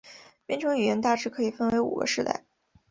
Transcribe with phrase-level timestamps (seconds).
[0.47, 2.43] 编程语言大致可以分为五个世代。